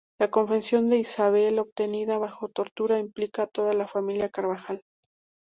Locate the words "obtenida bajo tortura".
1.59-2.97